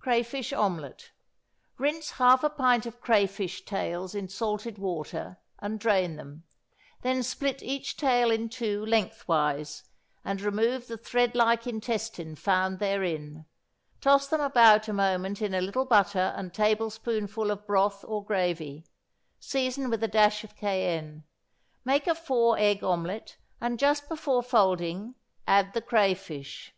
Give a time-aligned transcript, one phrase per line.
[0.00, 1.12] =Crayfish Omelet.=
[1.78, 6.44] Rinse half a pint of crayfish tails in salted water, and drain them;
[7.00, 9.84] then split each tail in two lengthwise,
[10.26, 13.46] and remove the thread like intestine found therein.
[14.02, 18.84] Toss them about a moment in a little butter and tablespoonful of broth or gravy;
[19.40, 21.24] season with a dash of cayenne.
[21.82, 25.14] Make a four egg omelet, and just before folding
[25.46, 26.74] add the crayfish.